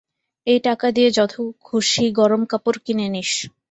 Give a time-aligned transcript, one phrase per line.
[0.47, 1.33] এই টাকা দিয়ে যত
[1.61, 3.31] খুশি গরম কাপড় কিনে নিস।